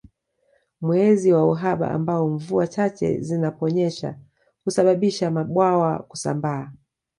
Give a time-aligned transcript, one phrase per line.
[0.81, 4.15] Mwezi wa uhaba ambao mvua chache zinaponyesha
[4.65, 6.71] husababisha mabwawa kusambaa